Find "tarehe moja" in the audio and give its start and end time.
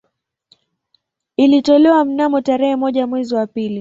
2.41-3.07